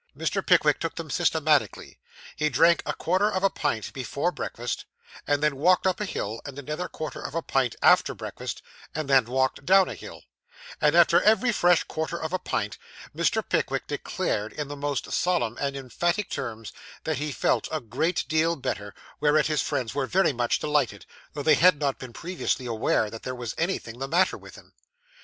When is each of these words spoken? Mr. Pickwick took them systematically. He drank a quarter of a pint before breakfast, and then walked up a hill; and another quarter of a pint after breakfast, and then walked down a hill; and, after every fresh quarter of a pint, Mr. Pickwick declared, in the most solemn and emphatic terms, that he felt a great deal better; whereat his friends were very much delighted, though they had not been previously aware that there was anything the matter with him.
Mr. 0.17 0.43
Pickwick 0.43 0.79
took 0.79 0.95
them 0.95 1.11
systematically. 1.11 1.99
He 2.35 2.49
drank 2.49 2.81
a 2.87 2.93
quarter 2.95 3.31
of 3.31 3.43
a 3.43 3.51
pint 3.51 3.93
before 3.93 4.31
breakfast, 4.31 4.85
and 5.27 5.43
then 5.43 5.57
walked 5.57 5.85
up 5.85 5.99
a 6.01 6.05
hill; 6.05 6.41
and 6.43 6.57
another 6.57 6.87
quarter 6.87 7.21
of 7.21 7.35
a 7.35 7.43
pint 7.43 7.75
after 7.83 8.15
breakfast, 8.15 8.63
and 8.95 9.07
then 9.07 9.25
walked 9.25 9.63
down 9.63 9.87
a 9.87 9.93
hill; 9.93 10.23
and, 10.81 10.95
after 10.95 11.21
every 11.21 11.51
fresh 11.51 11.83
quarter 11.83 12.19
of 12.19 12.33
a 12.33 12.39
pint, 12.39 12.79
Mr. 13.15 13.47
Pickwick 13.47 13.85
declared, 13.85 14.53
in 14.53 14.69
the 14.69 14.75
most 14.75 15.11
solemn 15.11 15.55
and 15.61 15.77
emphatic 15.77 16.31
terms, 16.31 16.73
that 17.03 17.19
he 17.19 17.31
felt 17.31 17.67
a 17.71 17.79
great 17.79 18.25
deal 18.27 18.55
better; 18.55 18.95
whereat 19.19 19.45
his 19.45 19.61
friends 19.61 19.93
were 19.93 20.07
very 20.07 20.33
much 20.33 20.57
delighted, 20.57 21.05
though 21.33 21.43
they 21.43 21.53
had 21.53 21.77
not 21.79 21.99
been 21.99 22.11
previously 22.11 22.65
aware 22.65 23.11
that 23.11 23.21
there 23.21 23.35
was 23.35 23.53
anything 23.55 23.99
the 23.99 24.07
matter 24.07 24.35
with 24.35 24.55
him. 24.55 24.73